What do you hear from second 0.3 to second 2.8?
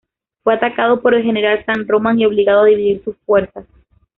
Fue atacado por el general San Román y obligado a